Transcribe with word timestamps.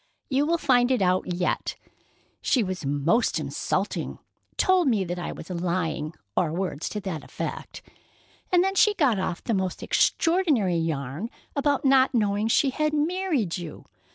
You 0.29 0.47
will 0.47 0.57
find 0.57 0.89
it 0.89 1.03
out 1.03 1.31
yet. 1.31 1.75
She 2.41 2.63
was 2.63 2.87
most 2.87 3.39
insulting—told 3.39 4.87
me 4.87 5.03
that 5.03 5.19
I 5.19 5.31
was 5.31 5.51
lying, 5.51 6.15
or 6.35 6.51
words 6.51 6.89
to 6.89 6.99
that 7.01 7.23
effect—and 7.23 8.63
then 8.63 8.73
she 8.73 8.95
got 8.95 9.19
off 9.19 9.43
the 9.43 9.53
most 9.53 9.83
extraordinary 9.83 10.77
yarn 10.77 11.29
about 11.55 11.85
not 11.85 12.15
knowing 12.15 12.47
she 12.47 12.71
had 12.71 12.95
married 12.95 13.59
you. 13.59 13.85